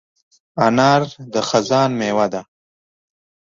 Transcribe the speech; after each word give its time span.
انار 0.65 1.01
د 1.33 1.35
خزان 1.49 1.89
مېوه 1.99 2.25
ده. 2.33 2.41